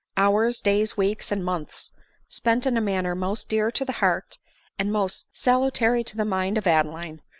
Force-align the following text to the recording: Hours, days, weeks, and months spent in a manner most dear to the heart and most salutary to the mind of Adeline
Hours, 0.17 0.61
days, 0.61 0.97
weeks, 0.97 1.31
and 1.31 1.45
months 1.45 1.91
spent 2.27 2.65
in 2.65 2.75
a 2.75 2.81
manner 2.81 3.13
most 3.13 3.49
dear 3.49 3.69
to 3.69 3.85
the 3.85 3.91
heart 4.01 4.39
and 4.79 4.91
most 4.91 5.29
salutary 5.31 6.03
to 6.05 6.17
the 6.17 6.25
mind 6.25 6.57
of 6.57 6.65
Adeline 6.65 7.21